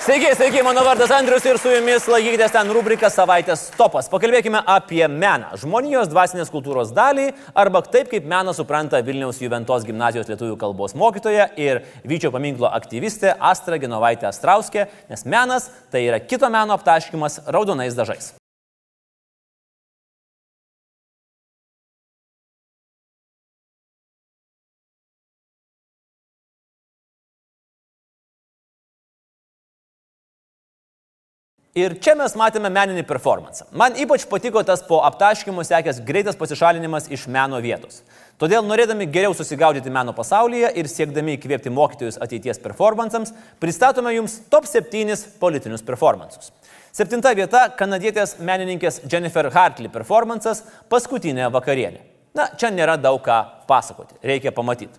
[0.00, 4.08] Sveiki, sveiki, mano vardas Andrius ir su jumis laikykitės ten rubriką savaitės topas.
[4.08, 10.32] Pakalbėkime apie meną, žmonijos dvasinės kultūros dalį arba taip, kaip meną supranta Vilniaus Juventos gimnazijos
[10.32, 16.48] lietuvių kalbos mokytoja ir Vyčio paminklo aktyvistė Astra Genovaitė Astrauskė, nes menas tai yra kito
[16.48, 18.39] meno aptaškimas raudonais dažais.
[31.78, 33.62] Ir čia mes matėme meninį performance.
[33.70, 38.00] Man ypač patiko tas po aptaškimų sekęs greitas pasišalinimas iš meno vietos.
[38.42, 43.30] Todėl norėdami geriau susigaudyti meno pasaulyje ir siekdami įkvėpti mokytojus ateities performansams,
[43.62, 46.50] pristatome jums top 7 politinius performansus.
[46.90, 52.00] Septinta vieta- kanadietės menininkės Jennifer Hartley performances- paskutinė vakarienė.
[52.34, 54.98] Na, čia nėra daug ką pasakoti, reikia pamatyti.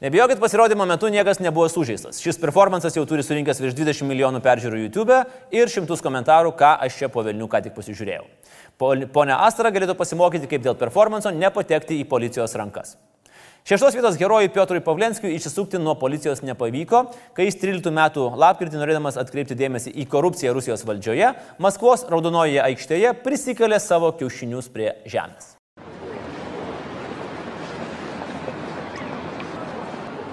[0.00, 2.22] Nebijokit, pasirodymo metu niekas nebuvo sužeistas.
[2.24, 5.18] Šis performances jau turi surinkęs virš 20 milijonų peržiūrų YouTube
[5.52, 8.24] ir šimtus komentarų, ką aš čia po Vilnių ką tik pasižiūrėjau.
[8.80, 12.96] Pone Astra galėtų pasimokyti, kaip dėl performanso nepatekti į policijos rankas.
[13.68, 17.04] Šeštos vietos herojui Piotrui Pavlenskijui išsisukti nuo policijos nepavyko,
[17.36, 23.18] kai jis 13 metų lapkritį norėdamas atkreipti dėmesį į korupciją Rusijos valdžioje, Maskvos raudonojoje aikštėje
[23.20, 25.59] prisikalė savo kiaušinius prie žemės.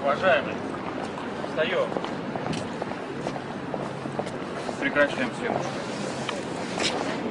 [0.06, 0.54] Уважаемый,
[1.48, 1.88] встаем.
[4.80, 5.64] Прекращаем съемку.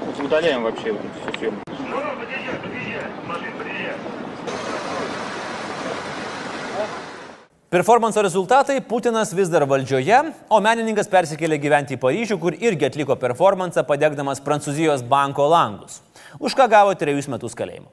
[0.05, 1.61] Вот удаляем вообще вот эту всю съемку.
[1.67, 3.95] Ну, подъезжай, подъезжай, машин, подъезжай.
[7.71, 13.15] Performanso rezultatai - Putinas vis dar valdžioje, o menininkas persikėlė gyventi į Paryžių, kur irgi atliko
[13.15, 16.01] performansą padegdamas Prancūzijos banko langus,
[16.39, 17.87] už ką gavo trejus metus kalėjimo.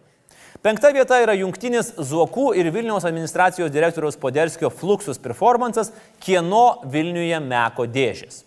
[0.64, 5.90] Penkta vieta yra jungtinis Zuokų ir Vilniaus administracijos direktoriaus Poderskio Fluxus performances
[6.24, 8.46] Kieno Vilniuje meko dėžės.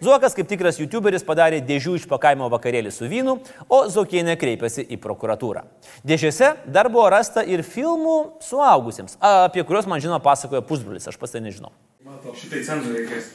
[0.00, 3.36] Zuokas kaip tikras YouTuberis padarė dėžių išpakavimo vakarėlį su vynu,
[3.68, 5.66] o Zokienė kreipėsi į prokuratūrą.
[6.08, 11.36] Dėžėse dar buvo rasta ir filmų suaugusiems, apie kuriuos man žino pasakojo pusbrolis, aš pats
[11.36, 11.68] tai nežinau.
[12.00, 13.28] Matau, šitai cenzų reikės.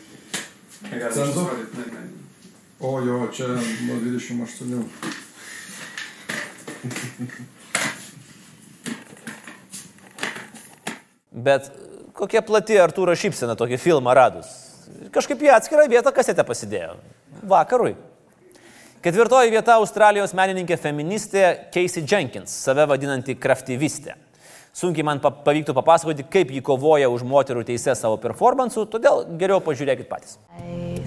[0.89, 2.05] Ne.
[2.81, 4.87] O jo, čia nuo 28.
[11.33, 11.71] Bet
[12.13, 14.49] kokia plati Artūro šypsena tokį filmą radus.
[15.13, 16.97] Kažkaip į atskirą vietą kasetę pasidėjo.
[17.49, 17.95] Vakarui.
[19.03, 21.41] Ketvirtoji vieta Australijos menininkė feministė
[21.73, 24.13] Casey Jenkins, save vadinanti kraftyvistė.
[24.73, 29.59] Sunkiai man pa- pavyktų papasakoti, kaip ji kovoja už moterų teises savo performansu, todėl geriau
[29.61, 30.37] pažiūrėkit patys.
[30.53, 30.97] Me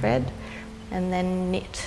[0.00, 0.24] thread
[0.92, 1.84] and then knit.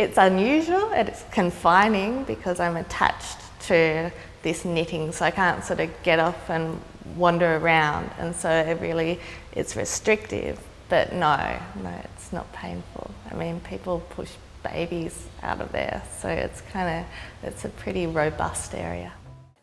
[0.00, 3.36] It's unusual and it's confining because I'm attached
[3.68, 6.80] to this knitting, so I can't sort of get off and
[7.16, 9.20] wander around, and so it really
[9.52, 10.58] it's restrictive.
[10.88, 11.36] But no,
[11.82, 13.10] no, it's not painful.
[13.30, 14.30] I mean, people push
[14.62, 19.12] babies out of there, so it's kind of it's a pretty robust area.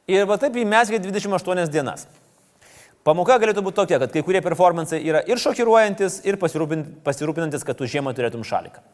[0.08, 2.06] Ir va taip įmesgė 28 dienas.
[3.04, 7.76] Pamoka galėtų būti tokia, kad kai kurie performansai yra ir šokiruojantis, ir pasirūpin- pasirūpinantis, kad
[7.76, 8.86] tu žiemą turėtum šaliką.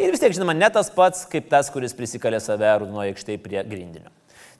[0.00, 3.60] Ir vis tiek, žinoma, ne tas pats, kaip tas, kuris prisikalė save rūdinoje aikštėje prie
[3.68, 4.08] grindinio.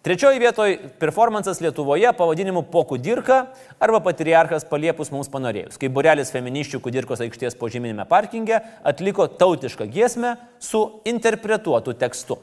[0.05, 3.47] Trečioji vietoje performances Lietuvoje pavadinimu Po kudirka
[3.81, 10.37] arba Patriarchas paliepus mums panorėjus, kai burelis feminiščių kudirkos aikštės požeminėme parkinge atliko tautišką giesmę
[10.61, 12.37] su interpretuotu tekstu.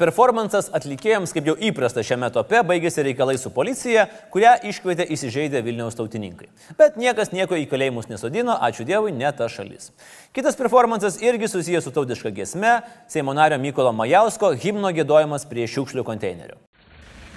[0.00, 5.98] Performances atlikėjams, kaip jau įprasta šiame tope, baigėsi reikalai su policija, kurią iškvietė įsižeidę Vilniaus
[5.98, 6.48] tautininkai.
[6.80, 9.92] Bet niekas nieko į kalėjimus nesodino, ačiū Dievui, ne ta šalis.
[10.36, 12.80] Kitas performances irgi susijęs su tautiška giesme-
[13.12, 16.56] Seimo nario Mykolo Majausko himno gėdojimas prie šiukšlių konteinerių.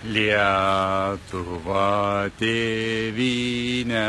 [0.04, 1.88] Lietuva
[2.40, 4.08] tėvynė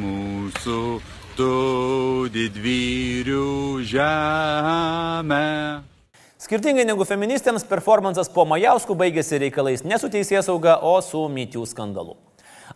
[0.00, 1.00] mūsų,
[1.36, 5.44] tu didvyrių žemę.
[6.44, 11.62] Skirtingai negu feministėms, performances po Majauskų baigėsi reikalais ne su teisės sauga, o su mytių
[11.70, 12.18] skandalu.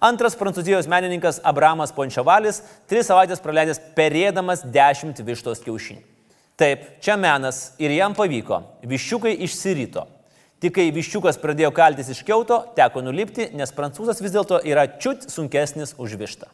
[0.00, 6.00] Antras prancūzijos menininkas Abramas Pončiavalis tris savaitės praleidęs perėdamas dešimt vištos kiaušinių.
[6.56, 8.62] Taip, čia menas ir jam pavyko.
[8.88, 10.06] Viščiukai išsirito.
[10.64, 15.28] Tik kai viščiukas pradėjo kaltis iš kiauto, teko nulipti, nes prancūzas vis dėlto yra čiut
[15.28, 16.48] sunkesnis už vištą.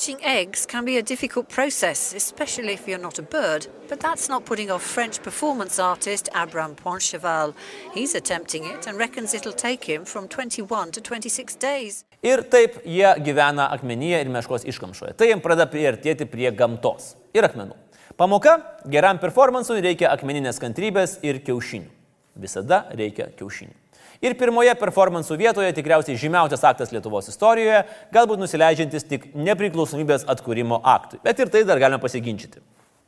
[0.00, 4.30] Hatching eggs can be a difficult process, especially if you're not a bird, but that's
[4.30, 7.52] not putting off French performance artist Abram Poincheval.
[7.92, 12.04] He's attempting it and reckons it'll take him from 21 to 26 days.
[12.22, 15.12] Ir taip jie gyvena akmenyje ir meškos iškamšoje.
[15.20, 17.76] Tai jiems pradeda priartėti prie gamtos ir akmenų.
[18.16, 18.56] Pamoka-
[18.96, 21.92] geram performansui reikia akmeninės kantrybės ir kiaušinių.
[22.40, 23.79] Visada reikia kiaušinių.
[24.20, 31.22] Ir pirmoje performansų vietoje tikriausiai žymiausias aktas Lietuvos istorijoje, galbūt nusileidžiantis tik nepriklausomybės atkūrimo aktui.
[31.24, 32.60] Bet ir tai dar galime pasiginčyti.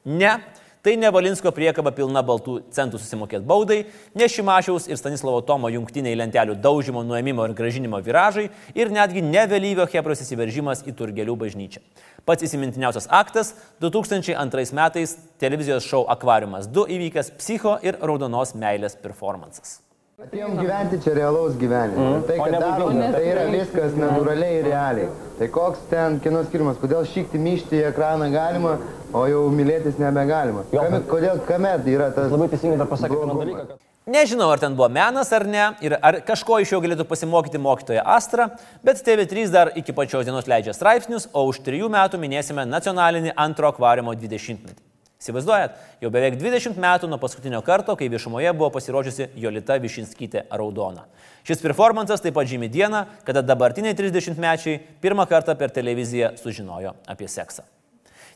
[0.09, 0.39] Ne,
[0.83, 3.83] tai ne Valinsko priekaba pilna baltų centų susimokėti baudai,
[4.19, 9.45] ne Šimašiaus ir Stanislavo Tomo jungtiniai lentelių daužimo, nuėmimo ir gražinimo viražai ir netgi ne
[9.53, 11.85] vėlyvio Hebros įsiveržimas į Turgelių bažnyčią.
[12.27, 13.55] Pats įsimintiniausias aktas-
[13.85, 19.82] 2002 metais televizijos šou Akvariumas 2 įvykęs psicho ir raudonos meilės performances.
[20.21, 22.03] Atėjom gyventi čia realaus gyvenimo.
[22.05, 22.25] Mm.
[22.29, 25.07] Tai, ką darom, tai yra viskas natūraliai ir realiai.
[25.39, 28.75] Tai koks ten kino skirimas, kodėl šykti myšti į ekraną galima,
[29.17, 30.67] o jau mylėtis nebegalima.
[30.69, 32.29] Kame, kodėl, kame yra tas...
[32.29, 33.81] Labai teisingai dar pasakė vieną dalyką, kad...
[34.13, 38.05] Nežinau, ar ten buvo menas ar ne, ir ar kažko iš jo galėtų pasimokyti mokytoja
[38.19, 38.51] Astra,
[38.85, 43.73] bet TV3 dar iki pačios dienos leidžia straipsnius, o už trijų metų minėsime nacionalinį antro
[43.73, 44.92] akvariumo 20-metį.
[45.23, 51.05] Įsivaizduojat, jau beveik 20 metų nuo paskutinio karto, kai viešumoje buvo pasirodžiusi Jolita Višinskytė Raudona.
[51.47, 57.31] Šis performances taip pat žymi dieną, kada dabartiniai 30-mečiai pirmą kartą per televiziją sužinojo apie
[57.31, 57.63] seksą.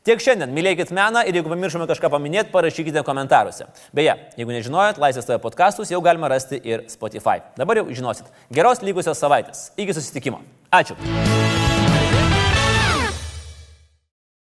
[0.07, 3.67] Tiek šiandien, mylėkit meną ir jeigu pamiršome kažką paminėti, parašykite komentaruose.
[3.91, 7.41] Beje, jeigu nežinojot, Laisvės TV podcastus jau galima rasti ir Spotify.
[7.59, 8.31] Dabar jau žinosit.
[8.55, 9.73] Geros lygusios savaitės.
[9.75, 10.45] Iki susitikimo.
[10.71, 10.95] Ačiū.